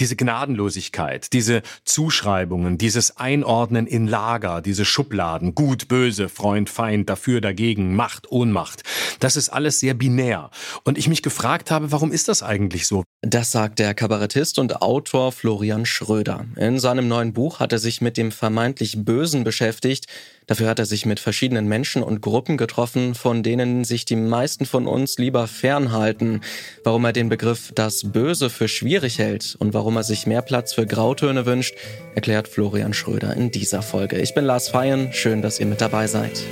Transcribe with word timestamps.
diese 0.00 0.16
Gnadenlosigkeit, 0.16 1.32
diese 1.32 1.62
Zuschreibungen, 1.84 2.78
dieses 2.78 3.16
Einordnen 3.16 3.86
in 3.86 4.06
Lager, 4.06 4.60
diese 4.60 4.84
Schubladen, 4.84 5.54
gut, 5.54 5.88
böse, 5.88 6.28
Freund, 6.28 6.68
Feind, 6.68 7.08
dafür, 7.08 7.40
dagegen, 7.40 7.96
Macht, 7.96 8.30
Ohnmacht, 8.30 8.82
das 9.20 9.36
ist 9.36 9.48
alles 9.48 9.80
sehr 9.80 9.94
binär. 9.94 10.50
Und 10.84 10.98
ich 10.98 11.08
mich 11.08 11.22
gefragt 11.22 11.70
habe, 11.70 11.92
warum 11.92 12.12
ist 12.12 12.28
das 12.28 12.42
eigentlich 12.42 12.86
so? 12.86 13.04
Das 13.22 13.50
sagt 13.50 13.78
der 13.78 13.94
Kabarettist 13.94 14.58
und 14.58 14.82
Autor 14.82 15.32
Florian 15.32 15.86
Schröder. 15.86 16.44
In 16.56 16.78
seinem 16.78 17.08
neuen 17.08 17.32
Buch 17.32 17.60
hat 17.60 17.72
er 17.72 17.78
sich 17.78 18.00
mit 18.00 18.16
dem 18.16 18.30
vermeintlich 18.30 19.04
Bösen 19.04 19.42
beschäftigt, 19.42 20.06
Dafür 20.46 20.68
hat 20.68 20.78
er 20.78 20.86
sich 20.86 21.06
mit 21.06 21.18
verschiedenen 21.18 21.66
Menschen 21.66 22.04
und 22.04 22.20
Gruppen 22.20 22.56
getroffen, 22.56 23.16
von 23.16 23.42
denen 23.42 23.82
sich 23.82 24.04
die 24.04 24.14
meisten 24.14 24.64
von 24.64 24.86
uns 24.86 25.18
lieber 25.18 25.48
fernhalten. 25.48 26.40
Warum 26.84 27.04
er 27.04 27.12
den 27.12 27.28
Begriff 27.28 27.72
das 27.74 28.12
Böse 28.12 28.48
für 28.48 28.68
schwierig 28.68 29.18
hält 29.18 29.56
und 29.58 29.74
warum 29.74 29.96
er 29.96 30.04
sich 30.04 30.26
mehr 30.26 30.42
Platz 30.42 30.72
für 30.72 30.86
Grautöne 30.86 31.46
wünscht, 31.46 31.74
erklärt 32.14 32.46
Florian 32.46 32.94
Schröder 32.94 33.34
in 33.34 33.50
dieser 33.50 33.82
Folge. 33.82 34.18
Ich 34.18 34.34
bin 34.34 34.44
Lars 34.44 34.68
Feyen, 34.68 35.12
schön, 35.12 35.42
dass 35.42 35.58
ihr 35.58 35.66
mit 35.66 35.80
dabei 35.80 36.06
seid. 36.06 36.44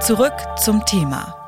Zurück 0.00 0.34
zum 0.62 0.84
Thema. 0.86 1.43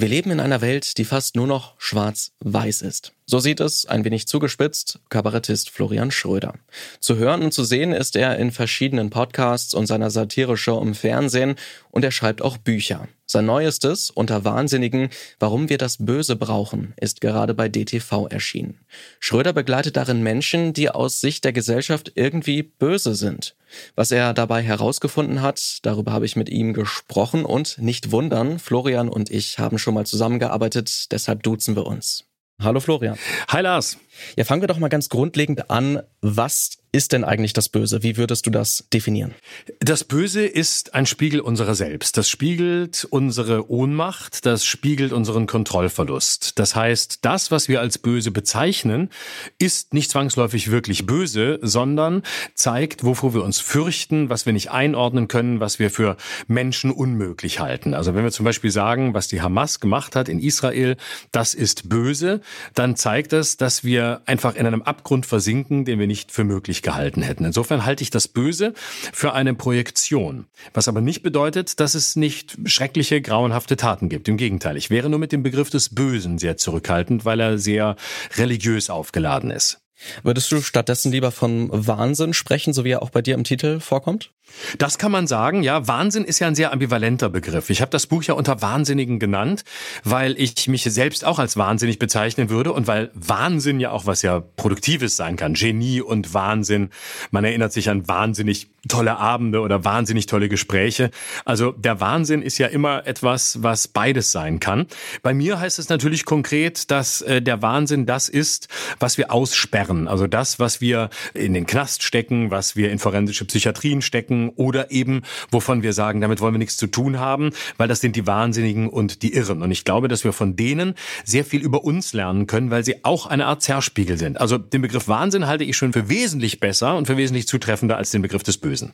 Wir 0.00 0.08
leben 0.08 0.30
in 0.30 0.40
einer 0.40 0.62
Welt, 0.62 0.96
die 0.96 1.04
fast 1.04 1.36
nur 1.36 1.46
noch 1.46 1.74
schwarz-weiß 1.78 2.80
ist. 2.80 3.12
So 3.30 3.38
sieht 3.38 3.60
es, 3.60 3.86
ein 3.86 4.04
wenig 4.04 4.26
zugespitzt, 4.26 4.98
Kabarettist 5.08 5.70
Florian 5.70 6.10
Schröder. 6.10 6.54
Zu 6.98 7.14
hören 7.14 7.42
und 7.42 7.54
zu 7.54 7.62
sehen 7.62 7.92
ist 7.92 8.16
er 8.16 8.36
in 8.36 8.50
verschiedenen 8.50 9.10
Podcasts 9.10 9.72
und 9.72 9.86
seiner 9.86 10.10
Satireshow 10.10 10.82
im 10.82 10.96
Fernsehen 10.96 11.54
und 11.92 12.04
er 12.04 12.10
schreibt 12.10 12.42
auch 12.42 12.56
Bücher. 12.56 13.06
Sein 13.26 13.46
neuestes, 13.46 14.10
Unter 14.10 14.44
Wahnsinnigen, 14.44 15.10
Warum 15.38 15.68
wir 15.68 15.78
das 15.78 15.98
Böse 15.98 16.34
brauchen, 16.34 16.92
ist 16.96 17.20
gerade 17.20 17.54
bei 17.54 17.68
DTV 17.68 18.26
erschienen. 18.26 18.80
Schröder 19.20 19.52
begleitet 19.52 19.96
darin 19.96 20.24
Menschen, 20.24 20.72
die 20.72 20.90
aus 20.90 21.20
Sicht 21.20 21.44
der 21.44 21.52
Gesellschaft 21.52 22.10
irgendwie 22.16 22.64
böse 22.64 23.14
sind. 23.14 23.54
Was 23.94 24.10
er 24.10 24.34
dabei 24.34 24.60
herausgefunden 24.60 25.40
hat, 25.40 25.78
darüber 25.82 26.10
habe 26.10 26.26
ich 26.26 26.34
mit 26.34 26.48
ihm 26.48 26.72
gesprochen 26.72 27.44
und 27.44 27.78
nicht 27.78 28.10
wundern, 28.10 28.58
Florian 28.58 29.08
und 29.08 29.30
ich 29.30 29.60
haben 29.60 29.78
schon 29.78 29.94
mal 29.94 30.04
zusammengearbeitet, 30.04 31.12
deshalb 31.12 31.44
duzen 31.44 31.76
wir 31.76 31.86
uns. 31.86 32.24
Hallo 32.62 32.80
Florian. 32.80 33.16
Hi 33.48 33.62
Lars. 33.62 33.96
Ja, 34.36 34.44
fangen 34.44 34.62
wir 34.62 34.68
doch 34.68 34.78
mal 34.78 34.88
ganz 34.88 35.08
grundlegend 35.08 35.70
an. 35.70 36.02
Was 36.20 36.79
ist 36.92 37.12
denn 37.12 37.24
eigentlich 37.24 37.52
das 37.52 37.68
Böse? 37.68 38.02
Wie 38.02 38.16
würdest 38.16 38.46
du 38.46 38.50
das 38.50 38.84
definieren? 38.92 39.34
Das 39.78 40.04
Böse 40.04 40.44
ist 40.44 40.94
ein 40.94 41.06
Spiegel 41.06 41.40
unserer 41.40 41.74
selbst. 41.74 42.16
Das 42.16 42.28
spiegelt 42.28 43.06
unsere 43.10 43.70
Ohnmacht, 43.70 44.44
das 44.44 44.64
spiegelt 44.64 45.12
unseren 45.12 45.46
Kontrollverlust. 45.46 46.58
Das 46.58 46.74
heißt, 46.74 47.20
das, 47.22 47.50
was 47.50 47.68
wir 47.68 47.80
als 47.80 47.98
böse 47.98 48.30
bezeichnen, 48.30 49.10
ist 49.58 49.94
nicht 49.94 50.10
zwangsläufig 50.10 50.70
wirklich 50.70 51.06
böse, 51.06 51.58
sondern 51.62 52.22
zeigt, 52.54 53.04
wovor 53.04 53.34
wir 53.34 53.44
uns 53.44 53.60
fürchten, 53.60 54.28
was 54.28 54.46
wir 54.46 54.52
nicht 54.52 54.70
einordnen 54.70 55.28
können, 55.28 55.60
was 55.60 55.78
wir 55.78 55.90
für 55.90 56.16
Menschen 56.48 56.90
unmöglich 56.90 57.60
halten. 57.60 57.94
Also 57.94 58.14
wenn 58.14 58.24
wir 58.24 58.32
zum 58.32 58.44
Beispiel 58.44 58.70
sagen, 58.70 59.14
was 59.14 59.28
die 59.28 59.42
Hamas 59.42 59.80
gemacht 59.80 60.16
hat 60.16 60.28
in 60.28 60.40
Israel, 60.40 60.96
das 61.32 61.54
ist 61.54 61.88
böse, 61.88 62.40
dann 62.74 62.96
zeigt 62.96 63.32
das, 63.32 63.56
dass 63.56 63.84
wir 63.84 64.22
einfach 64.26 64.54
in 64.56 64.66
einem 64.66 64.82
Abgrund 64.82 65.26
versinken, 65.26 65.84
den 65.84 65.98
wir 65.98 66.06
nicht 66.06 66.32
für 66.32 66.44
möglich 66.44 66.79
gehalten 66.82 67.22
hätten. 67.22 67.44
Insofern 67.44 67.84
halte 67.84 68.02
ich 68.02 68.10
das 68.10 68.28
Böse 68.28 68.74
für 69.12 69.32
eine 69.32 69.54
Projektion. 69.54 70.46
Was 70.74 70.88
aber 70.88 71.00
nicht 71.00 71.22
bedeutet, 71.22 71.80
dass 71.80 71.94
es 71.94 72.16
nicht 72.16 72.58
schreckliche, 72.64 73.20
grauenhafte 73.20 73.76
Taten 73.76 74.08
gibt. 74.08 74.28
Im 74.28 74.36
Gegenteil, 74.36 74.76
ich 74.76 74.90
wäre 74.90 75.08
nur 75.08 75.18
mit 75.18 75.32
dem 75.32 75.42
Begriff 75.42 75.70
des 75.70 75.94
Bösen 75.94 76.38
sehr 76.38 76.56
zurückhaltend, 76.56 77.24
weil 77.24 77.40
er 77.40 77.58
sehr 77.58 77.96
religiös 78.36 78.90
aufgeladen 78.90 79.50
ist. 79.50 79.80
Würdest 80.22 80.50
du 80.52 80.60
stattdessen 80.60 81.12
lieber 81.12 81.30
von 81.30 81.68
Wahnsinn 81.72 82.34
sprechen, 82.34 82.72
so 82.72 82.84
wie 82.84 82.90
er 82.90 83.02
auch 83.02 83.10
bei 83.10 83.22
dir 83.22 83.34
im 83.34 83.44
Titel 83.44 83.80
vorkommt? 83.80 84.30
Das 84.78 84.98
kann 84.98 85.12
man 85.12 85.26
sagen, 85.26 85.62
ja. 85.62 85.86
Wahnsinn 85.86 86.24
ist 86.24 86.38
ja 86.38 86.48
ein 86.48 86.54
sehr 86.54 86.72
ambivalenter 86.72 87.28
Begriff. 87.28 87.70
Ich 87.70 87.80
habe 87.80 87.90
das 87.90 88.06
Buch 88.06 88.22
ja 88.24 88.34
unter 88.34 88.60
Wahnsinnigen 88.62 89.18
genannt, 89.18 89.64
weil 90.04 90.34
ich 90.38 90.68
mich 90.68 90.84
selbst 90.84 91.24
auch 91.24 91.38
als 91.38 91.56
wahnsinnig 91.56 91.98
bezeichnen 91.98 92.50
würde 92.50 92.72
und 92.72 92.86
weil 92.86 93.10
Wahnsinn 93.14 93.80
ja 93.80 93.90
auch 93.90 94.06
was 94.06 94.22
ja 94.22 94.40
Produktives 94.40 95.16
sein 95.16 95.36
kann. 95.36 95.54
Genie 95.54 96.00
und 96.00 96.34
Wahnsinn. 96.34 96.90
Man 97.30 97.44
erinnert 97.44 97.72
sich 97.72 97.88
an 97.88 98.08
wahnsinnig 98.08 98.70
tolle 98.88 99.18
Abende 99.18 99.60
oder 99.60 99.84
wahnsinnig 99.84 100.26
tolle 100.26 100.48
Gespräche. 100.48 101.10
Also 101.44 101.72
der 101.72 102.00
Wahnsinn 102.00 102.42
ist 102.42 102.58
ja 102.58 102.66
immer 102.66 103.06
etwas, 103.06 103.62
was 103.62 103.88
beides 103.88 104.32
sein 104.32 104.58
kann. 104.58 104.86
Bei 105.22 105.34
mir 105.34 105.60
heißt 105.60 105.78
es 105.78 105.88
natürlich 105.88 106.24
konkret, 106.24 106.90
dass 106.90 107.20
äh, 107.22 107.42
der 107.42 107.62
Wahnsinn 107.62 108.06
das 108.06 108.28
ist, 108.28 108.68
was 108.98 109.18
wir 109.18 109.32
aussperren. 109.32 109.89
Also 109.90 110.26
das, 110.26 110.58
was 110.58 110.80
wir 110.80 111.10
in 111.34 111.54
den 111.54 111.66
Knast 111.66 112.02
stecken, 112.02 112.50
was 112.50 112.76
wir 112.76 112.90
in 112.90 112.98
forensische 112.98 113.44
Psychiatrien 113.44 114.02
stecken, 114.02 114.50
oder 114.56 114.90
eben, 114.90 115.22
wovon 115.50 115.82
wir 115.82 115.92
sagen, 115.92 116.20
damit 116.20 116.40
wollen 116.40 116.54
wir 116.54 116.58
nichts 116.58 116.76
zu 116.76 116.86
tun 116.86 117.18
haben, 117.18 117.50
weil 117.76 117.88
das 117.88 118.00
sind 118.00 118.16
die 118.16 118.26
Wahnsinnigen 118.26 118.88
und 118.88 119.22
die 119.22 119.34
Irren. 119.34 119.62
Und 119.62 119.70
ich 119.70 119.84
glaube, 119.84 120.08
dass 120.08 120.24
wir 120.24 120.32
von 120.32 120.56
denen 120.56 120.94
sehr 121.24 121.44
viel 121.44 121.62
über 121.62 121.84
uns 121.84 122.12
lernen 122.12 122.46
können, 122.46 122.70
weil 122.70 122.84
sie 122.84 123.04
auch 123.04 123.26
eine 123.26 123.46
Art 123.46 123.62
Zerspiegel 123.62 124.18
sind. 124.18 124.40
Also 124.40 124.58
den 124.58 124.82
Begriff 124.82 125.08
Wahnsinn 125.08 125.46
halte 125.46 125.64
ich 125.64 125.76
schon 125.76 125.92
für 125.92 126.08
wesentlich 126.08 126.60
besser 126.60 126.96
und 126.96 127.06
für 127.06 127.16
wesentlich 127.16 127.48
zutreffender 127.48 127.96
als 127.96 128.10
den 128.10 128.22
Begriff 128.22 128.42
des 128.42 128.58
Bösen. 128.58 128.92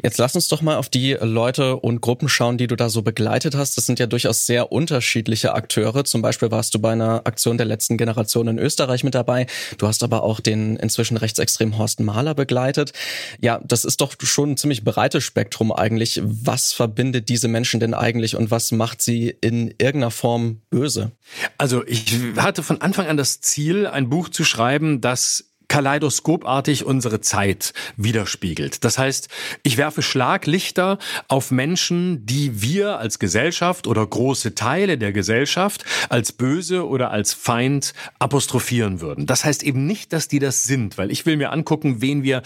Jetzt 0.00 0.18
lass 0.18 0.36
uns 0.36 0.46
doch 0.46 0.62
mal 0.62 0.76
auf 0.76 0.88
die 0.88 1.14
Leute 1.20 1.76
und 1.76 2.00
Gruppen 2.00 2.28
schauen, 2.28 2.56
die 2.56 2.68
du 2.68 2.76
da 2.76 2.88
so 2.88 3.02
begleitet 3.02 3.56
hast. 3.56 3.76
Das 3.76 3.86
sind 3.86 3.98
ja 3.98 4.06
durchaus 4.06 4.46
sehr 4.46 4.70
unterschiedliche 4.70 5.54
Akteure. 5.54 6.04
Zum 6.04 6.22
Beispiel 6.22 6.52
warst 6.52 6.74
du 6.74 6.78
bei 6.78 6.92
einer 6.92 7.22
Aktion 7.26 7.56
der 7.56 7.66
letzten 7.66 7.96
Generation 7.96 8.46
in 8.46 8.58
Österreich 8.58 9.02
mit 9.02 9.16
dabei. 9.16 9.46
Du 9.76 9.88
hast 9.88 10.04
aber 10.04 10.22
den 10.40 10.76
inzwischen 10.76 11.16
rechtsextremen 11.16 11.78
Horst 11.78 12.00
Mahler 12.00 12.34
begleitet. 12.34 12.92
Ja, 13.40 13.60
das 13.64 13.84
ist 13.84 14.00
doch 14.00 14.14
schon 14.20 14.52
ein 14.52 14.56
ziemlich 14.56 14.84
breites 14.84 15.24
Spektrum 15.24 15.72
eigentlich. 15.72 16.20
Was 16.24 16.72
verbindet 16.72 17.28
diese 17.28 17.48
Menschen 17.48 17.80
denn 17.80 17.94
eigentlich 17.94 18.36
und 18.36 18.50
was 18.50 18.72
macht 18.72 19.02
sie 19.02 19.28
in 19.40 19.68
irgendeiner 19.78 20.10
Form 20.10 20.60
böse? 20.70 21.12
Also 21.56 21.84
ich 21.86 22.14
hatte 22.36 22.62
von 22.62 22.80
Anfang 22.80 23.06
an 23.06 23.16
das 23.16 23.40
Ziel, 23.40 23.86
ein 23.86 24.08
Buch 24.08 24.28
zu 24.28 24.44
schreiben, 24.44 25.00
das 25.00 25.47
kaleidoskopartig 25.68 26.84
unsere 26.84 27.20
Zeit 27.20 27.72
widerspiegelt. 27.96 28.84
Das 28.84 28.98
heißt, 28.98 29.28
ich 29.62 29.76
werfe 29.76 30.02
Schlaglichter 30.02 30.98
auf 31.28 31.50
Menschen, 31.50 32.24
die 32.26 32.62
wir 32.62 32.98
als 32.98 33.18
Gesellschaft 33.18 33.86
oder 33.86 34.06
große 34.06 34.54
Teile 34.54 34.98
der 34.98 35.12
Gesellschaft 35.12 35.84
als 36.08 36.32
böse 36.32 36.86
oder 36.86 37.10
als 37.10 37.34
Feind 37.34 37.94
apostrophieren 38.18 39.00
würden. 39.00 39.26
Das 39.26 39.44
heißt 39.44 39.62
eben 39.62 39.86
nicht, 39.86 40.12
dass 40.12 40.28
die 40.28 40.38
das 40.38 40.64
sind, 40.64 40.98
weil 40.98 41.10
ich 41.10 41.26
will 41.26 41.36
mir 41.36 41.52
angucken, 41.52 42.00
wen 42.00 42.22
wir 42.22 42.42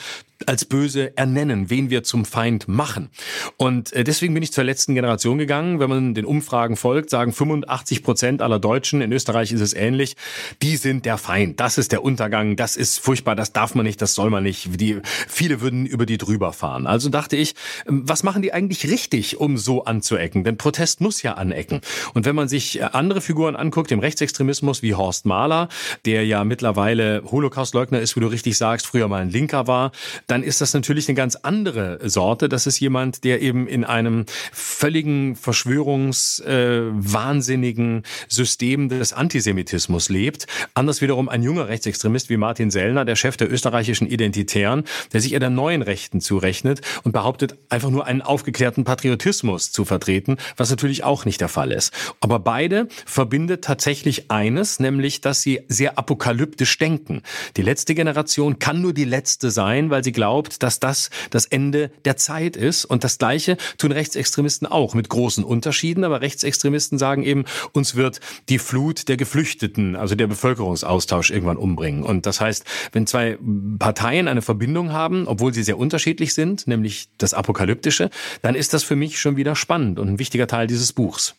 als 0.49 0.65
böse 0.65 1.17
ernennen, 1.17 1.71
wen 1.71 1.91
wir 1.91 2.03
zum 2.03 2.25
Feind 2.25 2.69
machen. 2.69 3.11
Und 3.57 3.93
äh, 3.93 4.05
deswegen 4.05 4.35
bin 4.35 4.43
ich 4.43 4.53
zur 4.53 4.65
letzten 4.65 4.95
Generation 4.95 5.39
gegangen. 5.39 5.81
Wenn 5.81 5.89
man 5.89 6.15
den 6.15 6.25
Umfragen 6.25 6.77
folgt, 6.77 7.11
sagen 7.11 7.33
85 7.33 8.03
Prozent 8.03 8.43
aller 8.43 8.59
Deutschen, 8.59 9.01
in 9.01 9.13
Österreich 9.13 9.53
ist 9.53 9.61
es 9.61 9.75
ähnlich, 9.75 10.17
die 10.63 10.77
sind 10.77 11.05
der 11.05 11.19
Feind. 11.19 11.61
Das 11.61 11.79
ist 11.79 11.93
der 11.93 12.03
Untergang, 12.03 12.57
das 12.57 12.77
ist 12.77 12.99
furchtbar, 12.99 13.37
das 13.37 13.53
darf 13.53 13.75
man 13.75 13.85
nicht, 13.85 14.01
das 14.03 14.15
soll 14.15 14.31
man 14.31 14.43
nicht. 14.43 14.81
Die, 14.81 15.01
viele 15.29 15.61
würden 15.61 15.87
über 15.87 16.07
die 16.07 16.19
drüber 16.19 16.53
fahren. 16.53 16.87
Also 16.87 17.09
dachte 17.09 17.37
ich, 17.37 17.55
ähm, 17.89 18.03
was 18.07 18.23
machen 18.23 18.43
die 18.43 18.53
eigentlich 18.53 18.89
richtig, 18.89 19.39
um 19.39 19.57
so 19.57 19.85
anzuecken? 19.85 20.45
Denn 20.45 20.57
Protest 20.57 21.01
muss 21.01 21.23
ja 21.23 21.35
anecken. 21.35 21.81
Und 22.15 22.27
wenn 22.27 22.35
man 22.35 22.49
sich 22.49 22.81
äh, 22.81 22.85
andere 22.93 23.21
Figuren 23.21 23.57
anguckt, 23.57 23.93
im 23.93 24.01
Rechtsextremismus 24.01 24.83
wie 24.83 24.95
Horst 24.95 25.27
Mahler, 25.27 25.69
der 26.05 26.25
ja 26.27 26.45
mittlerweile 26.45 27.23
Holocaustleugner 27.31 28.01
ist, 28.01 28.17
wie 28.17 28.21
du 28.21 28.27
richtig 28.27 28.57
sagst, 28.57 28.87
früher 28.87 29.09
mal 29.09 29.23
ein 29.23 29.31
Linker 29.31 29.67
war, 29.67 29.93
dann 30.33 30.43
ist 30.43 30.61
das 30.63 30.73
natürlich 30.73 31.11
eine 31.11 31.15
ganz 31.15 31.37
andere 31.37 31.99
Sorte. 32.09 32.49
Das 32.49 32.67
ist 32.67 32.81
jemand, 32.81 33.23
der 33.23 33.43
eben 33.43 33.67
in 33.67 33.85
einem 33.85 34.25
völligen 34.51 35.37
verschwörungswahnsinnigen 35.37 37.99
äh, 37.99 38.03
System 38.29 38.89
des 38.89 39.13
Antisemitismus 39.13 40.09
lebt. 40.09 40.47
Anders 40.73 41.03
wiederum 41.03 41.29
ein 41.29 41.43
junger 41.43 41.69
Rechtsextremist 41.69 42.31
wie 42.31 42.39
Martin 42.39 42.71
Sellner, 42.71 43.05
der 43.05 43.15
Chef 43.15 43.37
der 43.37 43.53
österreichischen 43.53 44.07
Identitären, 44.07 44.85
der 45.13 45.21
sich 45.21 45.35
eher 45.35 45.41
der 45.41 45.51
neuen 45.51 45.83
Rechten 45.83 46.23
zurechnet 46.23 46.81
und 47.03 47.13
behauptet, 47.13 47.59
einfach 47.69 47.91
nur 47.91 48.07
einen 48.07 48.23
aufgeklärten 48.23 48.85
Patriotismus 48.85 49.71
zu 49.71 49.85
vertreten, 49.85 50.39
was 50.57 50.71
natürlich 50.71 51.05
auch 51.05 51.27
nicht 51.27 51.43
der 51.43 51.49
Fall 51.49 51.73
ist. 51.73 51.93
Aber 52.21 52.39
beide 52.39 52.89
verbindet 53.05 53.65
tatsächlich 53.65 54.31
eines, 54.31 54.81
nämlich, 54.81 55.21
dass 55.21 55.43
sie 55.43 55.61
sehr 55.69 55.99
apokalyptisch 55.99 56.79
denken. 56.79 57.21
Die 57.59 57.63
letzte 57.63 57.95
Generation 57.95 58.59
kann 58.59 58.81
nur 58.81 58.95
die 58.95 59.05
letzte 59.05 59.51
sein, 59.51 59.91
weil 59.91 60.03
sie 60.03 60.13
glaubt, 60.23 60.63
dass 60.63 60.79
das 60.79 61.11
das 61.31 61.47
Ende 61.47 61.91
der 62.05 62.17
Zeit 62.17 62.57
ist. 62.57 62.85
Und 62.85 63.03
das 63.03 63.19
Gleiche 63.19 63.57
tun 63.77 63.91
Rechtsextremisten 63.91 64.69
auch 64.69 64.95
mit 64.95 65.09
großen 65.09 65.43
Unterschieden. 65.43 66.05
Aber 66.05 66.21
Rechtsextremisten 66.21 66.97
sagen 66.97 67.25
eben, 67.25 67.45
uns 67.73 67.97
wird 67.97 68.21
die 68.49 68.61
Flut 68.61 69.09
der 69.09 69.17
Geflüchteten, 69.17 69.97
also 69.97 70.15
der 70.15 70.29
Bevölkerungsaustausch 70.29 71.33
irgendwann 71.33 71.57
umbringen. 71.57 72.05
Und 72.05 72.25
das 72.25 72.41
heißt, 72.41 72.65
wenn 72.93 73.09
zwei 73.09 73.37
Parteien 73.81 74.29
eine 74.29 74.43
Verbindung 74.43 74.93
haben, 74.93 75.27
obwohl 75.27 75.53
sie 75.53 75.65
sehr 75.65 75.77
unterschiedlich 75.77 76.35
sind, 76.35 76.69
nämlich 76.69 77.09
das 77.19 77.35
Apokalyptische, 77.35 78.09
dann 78.43 78.55
ist 78.55 78.75
das 78.75 78.85
für 78.85 78.95
mich 78.95 79.19
schon 79.19 79.37
wieder 79.37 79.57
spannend 79.57 79.99
und 79.99 80.09
ein 80.09 80.19
wichtiger 80.21 80.47
Teil 80.47 80.69
dieses 80.69 80.93
Buchs. 80.93 81.35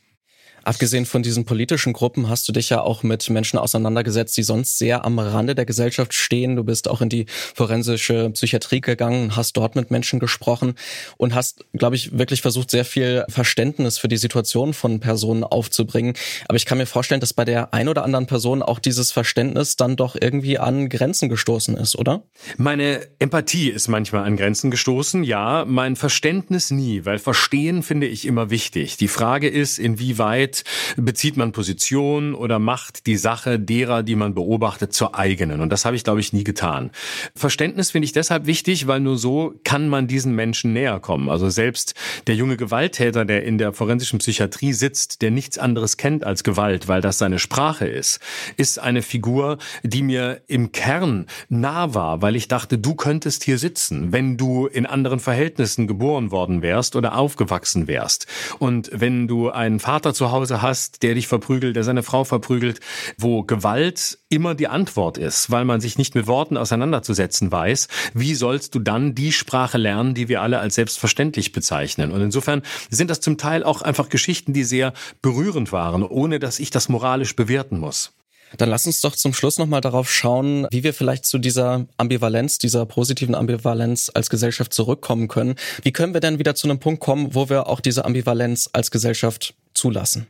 Abgesehen 0.64 1.06
von 1.06 1.24
diesen 1.24 1.46
politischen 1.46 1.94
Gruppen 1.94 2.30
hast 2.30 2.48
du 2.48 2.54
dich 2.54 2.70
ja 2.70 2.82
auch 2.82 3.04
mit 3.04 3.30
Menschen 3.30 3.60
auseinandergesetzt, 3.60 4.38
die 4.38 4.44
sonst 4.44 4.78
sehr 4.78 5.04
am 5.06 5.20
Rande 5.20 5.56
der 5.56 5.66
Gesellschaft 5.66 6.14
stehen. 6.14 6.56
Du 6.56 6.64
bist 6.64 6.88
auch 6.88 7.02
in 7.02 7.10
die 7.10 7.26
forensische 7.54 8.30
Psychiatrie 8.32 8.82
gegangen, 8.82 9.36
hast 9.36 9.58
dort 9.58 9.76
mit 9.76 9.92
Menschen 9.92 10.20
gesprochen 10.20 10.76
und 11.18 11.36
hast, 11.36 11.66
glaube 11.74 11.96
ich, 11.96 12.18
wirklich 12.18 12.42
versucht, 12.42 12.72
sehr 12.72 12.86
viel 12.86 13.26
Verständnis 13.30 13.98
für 13.98 14.08
die 14.08 14.18
Situation 14.18 14.74
von 14.74 15.00
Personen 15.00 15.44
aufzubringen. 15.44 16.14
Aber 16.48 16.56
ich 16.56 16.66
kann 16.66 16.78
mir 16.78 16.86
vorstellen, 16.86 17.22
dass 17.22 17.34
bei 17.34 17.46
der 17.46 17.74
ein 17.74 17.90
oder 17.90 18.04
anderen 18.04 18.28
Person 18.28 18.62
auch 18.62 18.80
dieses 18.80 19.12
Verständnis 19.12 19.76
dann 19.76 19.96
doch 19.96 20.16
irgendwie 20.20 20.60
an 20.60 20.90
Grenzen 20.90 21.30
gestoßen 21.30 21.76
ist, 21.76 21.98
oder? 21.98 22.24
Meine 22.58 23.02
Empathie 23.20 23.70
ist 23.70 23.88
manchmal 23.88 24.26
an 24.26 24.38
Grenzen 24.38 24.72
gestoßen, 24.72 25.24
ja, 25.24 25.66
mein 25.68 25.96
Verständnis 25.96 26.72
nie, 26.72 27.06
weil 27.06 27.20
Verstehen 27.20 27.84
finde 27.84 28.08
ich 28.08 28.26
immer 28.26 28.50
wichtig. 28.50 28.98
Die 28.98 29.08
Frage 29.08 29.50
ist, 29.50 29.80
inwieweit 29.80 30.53
Zeit 30.54 30.64
bezieht 30.96 31.38
man 31.38 31.52
Position 31.52 32.36
oder 32.36 32.60
macht 32.60 33.08
die 33.08 33.18
Sache 33.18 33.60
derer, 33.60 34.04
die 34.04 34.16
man 34.16 34.34
beobachtet, 34.34 34.94
zur 34.94 35.16
eigenen. 35.16 35.62
Und 35.62 35.70
das 35.70 35.86
habe 35.86 35.96
ich, 35.96 36.04
glaube 36.04 36.20
ich, 36.20 36.34
nie 36.34 36.44
getan. 36.44 36.92
Verständnis 37.36 37.92
finde 37.92 38.06
ich 38.06 38.12
deshalb 38.12 38.46
wichtig, 38.46 38.88
weil 38.88 39.00
nur 39.00 39.18
so 39.18 39.54
kann 39.64 39.90
man 39.90 40.08
diesen 40.08 40.36
Menschen 40.36 40.74
näher 40.74 41.00
kommen. 41.00 41.30
Also 41.30 41.50
selbst 41.50 41.96
der 42.28 42.36
junge 42.36 42.58
Gewalttäter, 42.58 43.26
der 43.26 43.44
in 43.44 43.58
der 43.58 43.74
forensischen 43.74 44.20
Psychiatrie 44.20 44.74
sitzt, 44.74 45.22
der 45.22 45.32
nichts 45.32 45.58
anderes 45.58 45.98
kennt 45.98 46.24
als 46.24 46.44
Gewalt, 46.44 46.88
weil 46.88 47.02
das 47.02 47.18
seine 47.18 47.40
Sprache 47.40 47.88
ist, 47.88 48.20
ist 48.58 48.80
eine 48.80 49.02
Figur, 49.02 49.58
die 49.84 50.04
mir 50.04 50.42
im 50.48 50.72
Kern 50.72 51.26
nah 51.50 51.94
war, 51.94 52.22
weil 52.22 52.36
ich 52.36 52.48
dachte, 52.48 52.78
du 52.78 52.96
könntest 52.96 53.44
hier 53.44 53.58
sitzen, 53.58 54.12
wenn 54.12 54.38
du 54.38 54.68
in 54.68 54.86
anderen 54.86 55.20
Verhältnissen 55.20 55.88
geboren 55.88 56.32
worden 56.32 56.62
wärst 56.62 56.96
oder 56.96 57.16
aufgewachsen 57.18 57.88
wärst. 57.88 58.28
Und 58.60 58.90
wenn 58.94 59.28
du 59.28 59.50
einen 59.50 59.80
Vater 59.80 60.14
zu 60.14 60.32
Hause 60.32 60.43
Hause 60.44 60.62
hast, 60.62 61.04
der 61.04 61.16
dich 61.16 61.28
verprügelt, 61.28 61.78
der 61.78 61.86
seine 61.86 62.04
Frau 62.04 62.26
verprügelt, 62.26 62.82
wo 63.18 63.44
Gewalt 63.44 64.20
immer 64.28 64.56
die 64.56 64.68
Antwort 64.68 65.18
ist, 65.18 65.50
weil 65.52 65.64
man 65.64 65.80
sich 65.80 65.98
nicht 65.98 66.16
mit 66.16 66.28
Worten 66.28 66.58
auseinanderzusetzen 66.58 67.50
weiß, 67.50 67.88
wie 68.14 68.36
sollst 68.36 68.76
du 68.76 68.80
dann 68.80 69.16
die 69.16 69.32
Sprache 69.32 69.78
lernen, 69.78 70.16
die 70.16 70.28
wir 70.28 70.42
alle 70.42 70.60
als 70.60 70.76
selbstverständlich 70.76 71.54
bezeichnen? 71.54 72.12
Und 72.12 72.22
insofern 72.22 72.62
sind 72.90 73.10
das 73.10 73.22
zum 73.22 73.38
Teil 73.38 73.64
auch 73.64 73.82
einfach 73.82 74.10
Geschichten, 74.10 74.52
die 74.52 74.66
sehr 74.66 74.92
berührend 75.22 75.72
waren, 75.72 76.04
ohne 76.04 76.40
dass 76.40 76.60
ich 76.60 76.72
das 76.72 76.90
moralisch 76.90 77.38
bewerten 77.38 77.80
muss. 77.80 78.12
Dann 78.58 78.70
lass 78.70 78.86
uns 78.86 79.02
doch 79.02 79.16
zum 79.16 79.34
Schluss 79.34 79.58
nochmal 79.58 79.82
darauf 79.82 80.12
schauen, 80.12 80.68
wie 80.72 80.84
wir 80.84 80.94
vielleicht 80.94 81.26
zu 81.26 81.40
dieser 81.40 81.88
Ambivalenz, 81.98 82.58
dieser 82.58 82.86
positiven 82.86 83.34
Ambivalenz 83.34 84.12
als 84.14 84.30
Gesellschaft 84.30 84.74
zurückkommen 84.74 85.28
können. 85.28 85.56
Wie 85.82 85.92
können 85.92 86.14
wir 86.14 86.22
denn 86.22 86.38
wieder 86.40 86.54
zu 86.54 86.68
einem 86.68 86.80
Punkt 86.80 87.00
kommen, 87.00 87.34
wo 87.34 87.50
wir 87.50 87.68
auch 87.68 87.80
diese 87.80 88.06
Ambivalenz 88.06 88.70
als 88.74 88.92
Gesellschaft 88.92 89.56
zulassen? 89.74 90.28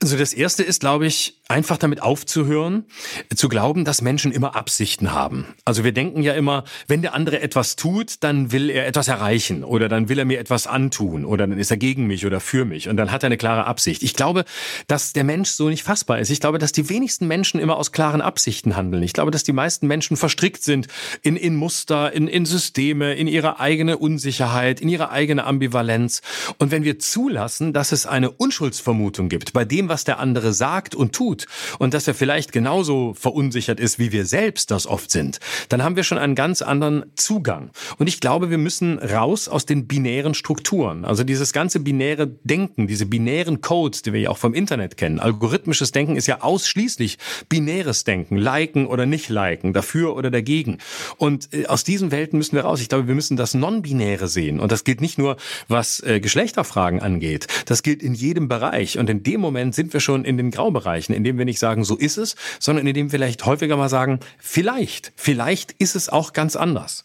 Also 0.00 0.16
das 0.16 0.32
erste 0.32 0.62
ist, 0.62 0.80
glaube 0.80 1.06
ich, 1.06 1.40
einfach 1.48 1.78
damit 1.78 2.02
aufzuhören, 2.02 2.86
zu 3.34 3.48
glauben, 3.48 3.84
dass 3.84 4.02
Menschen 4.02 4.32
immer 4.32 4.56
Absichten 4.56 5.12
haben. 5.12 5.46
Also 5.64 5.84
wir 5.84 5.92
denken 5.92 6.22
ja 6.22 6.32
immer, 6.34 6.64
wenn 6.88 7.02
der 7.02 7.14
andere 7.14 7.40
etwas 7.40 7.76
tut, 7.76 8.16
dann 8.20 8.50
will 8.50 8.68
er 8.68 8.86
etwas 8.86 9.06
erreichen 9.06 9.62
oder 9.62 9.88
dann 9.88 10.08
will 10.08 10.18
er 10.18 10.24
mir 10.24 10.40
etwas 10.40 10.66
antun 10.66 11.24
oder 11.24 11.46
dann 11.46 11.58
ist 11.58 11.70
er 11.70 11.76
gegen 11.76 12.06
mich 12.06 12.26
oder 12.26 12.40
für 12.40 12.64
mich 12.64 12.88
und 12.88 12.96
dann 12.96 13.12
hat 13.12 13.22
er 13.22 13.28
eine 13.28 13.36
klare 13.36 13.64
Absicht. 13.64 14.02
Ich 14.02 14.14
glaube, 14.14 14.44
dass 14.88 15.12
der 15.12 15.22
Mensch 15.22 15.50
so 15.50 15.68
nicht 15.68 15.84
fassbar 15.84 16.18
ist. 16.18 16.30
Ich 16.30 16.40
glaube, 16.40 16.58
dass 16.58 16.72
die 16.72 16.88
wenigsten 16.88 17.28
Menschen 17.28 17.60
immer 17.60 17.76
aus 17.76 17.92
klaren 17.92 18.22
Absichten 18.22 18.74
handeln. 18.74 19.04
Ich 19.04 19.12
glaube, 19.12 19.30
dass 19.30 19.44
die 19.44 19.52
meisten 19.52 19.86
Menschen 19.86 20.16
verstrickt 20.16 20.64
sind 20.64 20.88
in, 21.22 21.36
in 21.36 21.54
Muster, 21.54 22.12
in, 22.12 22.26
in 22.26 22.44
Systeme, 22.44 23.14
in 23.14 23.28
ihre 23.28 23.60
eigene 23.60 23.98
Unsicherheit, 23.98 24.80
in 24.80 24.88
ihre 24.88 25.10
eigene 25.10 25.44
Ambivalenz. 25.44 26.22
Und 26.58 26.72
wenn 26.72 26.82
wir 26.82 26.98
zulassen, 26.98 27.72
dass 27.72 27.92
es 27.92 28.04
eine 28.04 28.32
Unschuldsvermutung 28.32 29.28
gibt 29.28 29.52
bei 29.52 29.64
dem, 29.64 29.88
was 29.88 30.02
der 30.02 30.18
andere 30.18 30.52
sagt 30.52 30.96
und 30.96 31.14
tut 31.14 31.35
und 31.78 31.92
dass 31.92 32.08
er 32.08 32.14
vielleicht 32.14 32.52
genauso 32.52 33.12
verunsichert 33.12 33.80
ist, 33.80 33.98
wie 33.98 34.12
wir 34.12 34.24
selbst 34.24 34.70
das 34.70 34.86
oft 34.86 35.10
sind, 35.10 35.40
dann 35.68 35.82
haben 35.82 35.96
wir 35.96 36.04
schon 36.04 36.18
einen 36.18 36.34
ganz 36.34 36.62
anderen 36.62 37.04
Zugang. 37.16 37.70
Und 37.98 38.06
ich 38.06 38.20
glaube, 38.20 38.50
wir 38.50 38.58
müssen 38.58 38.98
raus 38.98 39.48
aus 39.48 39.66
den 39.66 39.86
binären 39.86 40.34
Strukturen. 40.34 41.04
Also 41.04 41.24
dieses 41.24 41.52
ganze 41.52 41.80
binäre 41.80 42.26
Denken, 42.26 42.86
diese 42.86 43.06
binären 43.06 43.60
Codes, 43.60 44.02
die 44.02 44.12
wir 44.12 44.20
ja 44.20 44.30
auch 44.30 44.38
vom 44.38 44.54
Internet 44.54 44.96
kennen. 44.96 45.20
Algorithmisches 45.20 45.92
Denken 45.92 46.16
ist 46.16 46.26
ja 46.26 46.40
ausschließlich 46.42 47.18
binäres 47.48 48.04
Denken, 48.04 48.36
liken 48.36 48.86
oder 48.86 49.06
nicht 49.06 49.28
liken, 49.28 49.72
dafür 49.72 50.16
oder 50.16 50.30
dagegen. 50.30 50.78
Und 51.16 51.52
äh, 51.52 51.66
aus 51.66 51.84
diesen 51.84 52.10
Welten 52.10 52.38
müssen 52.38 52.56
wir 52.56 52.62
raus. 52.62 52.80
Ich 52.80 52.88
glaube, 52.88 53.08
wir 53.08 53.14
müssen 53.14 53.36
das 53.36 53.54
Non-Binäre 53.54 54.28
sehen. 54.28 54.60
Und 54.60 54.72
das 54.72 54.84
gilt 54.84 55.00
nicht 55.00 55.18
nur, 55.18 55.36
was 55.68 56.00
äh, 56.00 56.20
Geschlechterfragen 56.20 57.00
angeht. 57.00 57.46
Das 57.66 57.82
gilt 57.82 58.02
in 58.02 58.14
jedem 58.14 58.48
Bereich. 58.48 58.98
Und 58.98 59.10
in 59.10 59.22
dem 59.22 59.40
Moment 59.40 59.74
sind 59.74 59.92
wir 59.92 60.00
schon 60.00 60.24
in 60.24 60.36
den 60.36 60.50
Graubereichen, 60.50 61.14
in 61.14 61.24
dem 61.26 61.38
wir 61.38 61.44
nicht 61.44 61.58
sagen, 61.58 61.84
so 61.84 61.96
ist 61.96 62.16
es, 62.16 62.36
sondern 62.58 62.86
in 62.86 62.94
dem 62.94 63.06
wir 63.06 63.18
vielleicht 63.18 63.44
häufiger 63.44 63.76
mal 63.76 63.88
sagen, 63.88 64.20
vielleicht, 64.38 65.12
vielleicht 65.16 65.72
ist 65.72 65.96
es 65.96 66.08
auch 66.08 66.32
ganz 66.32 66.56
anders. 66.56 67.04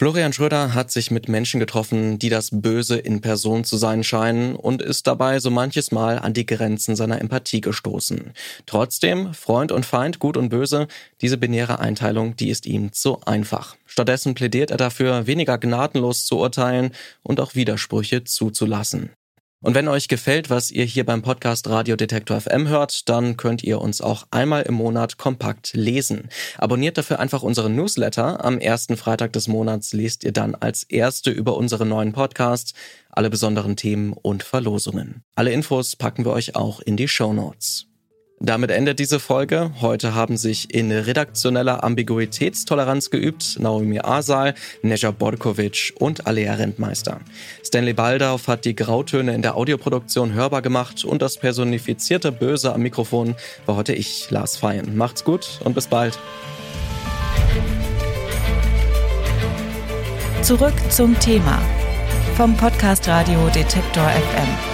Florian 0.00 0.32
Schröder 0.32 0.72
hat 0.72 0.90
sich 0.90 1.10
mit 1.10 1.28
Menschen 1.28 1.60
getroffen, 1.60 2.18
die 2.18 2.30
das 2.30 2.48
Böse 2.50 2.96
in 2.96 3.20
Person 3.20 3.64
zu 3.64 3.76
sein 3.76 4.02
scheinen 4.02 4.56
und 4.56 4.80
ist 4.80 5.06
dabei 5.06 5.40
so 5.40 5.50
manches 5.50 5.92
Mal 5.92 6.18
an 6.18 6.32
die 6.32 6.46
Grenzen 6.46 6.96
seiner 6.96 7.20
Empathie 7.20 7.60
gestoßen. 7.60 8.32
Trotzdem, 8.64 9.34
Freund 9.34 9.72
und 9.72 9.84
Feind, 9.84 10.18
Gut 10.18 10.38
und 10.38 10.48
Böse, 10.48 10.88
diese 11.20 11.36
binäre 11.36 11.80
Einteilung, 11.80 12.34
die 12.34 12.48
ist 12.48 12.64
ihm 12.64 12.94
zu 12.94 13.20
einfach. 13.26 13.76
Stattdessen 13.84 14.32
plädiert 14.32 14.70
er 14.70 14.78
dafür, 14.78 15.26
weniger 15.26 15.58
gnadenlos 15.58 16.24
zu 16.24 16.38
urteilen 16.38 16.92
und 17.22 17.38
auch 17.38 17.54
Widersprüche 17.54 18.24
zuzulassen. 18.24 19.10
Und 19.62 19.74
wenn 19.74 19.88
euch 19.88 20.08
gefällt, 20.08 20.48
was 20.48 20.70
ihr 20.70 20.86
hier 20.86 21.04
beim 21.04 21.20
Podcast 21.20 21.68
Radio 21.68 21.94
Detektor 21.94 22.40
FM 22.40 22.68
hört, 22.68 23.10
dann 23.10 23.36
könnt 23.36 23.62
ihr 23.62 23.78
uns 23.82 24.00
auch 24.00 24.26
einmal 24.30 24.62
im 24.62 24.72
Monat 24.72 25.18
kompakt 25.18 25.74
lesen. 25.74 26.30
Abonniert 26.56 26.96
dafür 26.96 27.20
einfach 27.20 27.42
unseren 27.42 27.76
Newsletter. 27.76 28.42
Am 28.42 28.58
ersten 28.58 28.96
Freitag 28.96 29.34
des 29.34 29.48
Monats 29.48 29.92
lest 29.92 30.24
ihr 30.24 30.32
dann 30.32 30.54
als 30.54 30.84
Erste 30.84 31.30
über 31.30 31.58
unsere 31.58 31.84
neuen 31.84 32.12
Podcasts, 32.12 32.72
alle 33.10 33.28
besonderen 33.28 33.76
Themen 33.76 34.14
und 34.14 34.42
Verlosungen. 34.42 35.24
Alle 35.34 35.52
Infos 35.52 35.94
packen 35.94 36.24
wir 36.24 36.32
euch 36.32 36.56
auch 36.56 36.80
in 36.80 36.96
die 36.96 37.08
Show 37.08 37.34
Notes. 37.34 37.89
Damit 38.42 38.70
endet 38.70 38.98
diese 38.98 39.20
Folge. 39.20 39.70
Heute 39.82 40.14
haben 40.14 40.38
sich 40.38 40.72
in 40.74 40.90
redaktioneller 40.90 41.84
Ambiguitätstoleranz 41.84 43.10
geübt 43.10 43.58
Naomi 43.60 44.00
Asal, 44.00 44.54
Neja 44.80 45.10
Borkovic 45.10 45.92
und 45.98 46.26
Alea 46.26 46.54
Rentmeister. 46.54 47.20
Stanley 47.62 47.92
Baldauf 47.92 48.48
hat 48.48 48.64
die 48.64 48.74
Grautöne 48.74 49.34
in 49.34 49.42
der 49.42 49.56
Audioproduktion 49.56 50.32
hörbar 50.32 50.62
gemacht 50.62 51.04
und 51.04 51.20
das 51.20 51.36
personifizierte 51.36 52.32
Böse 52.32 52.72
am 52.72 52.80
Mikrofon 52.80 53.34
war 53.66 53.76
heute 53.76 53.92
ich, 53.92 54.30
Lars 54.30 54.56
Feyen. 54.56 54.96
Macht's 54.96 55.22
gut 55.22 55.60
und 55.62 55.74
bis 55.74 55.86
bald. 55.86 56.18
Zurück 60.40 60.74
zum 60.88 61.18
Thema 61.20 61.60
vom 62.38 62.56
Podcast 62.56 63.06
Radio 63.06 63.50
Detektor 63.50 64.08
FM. 64.08 64.69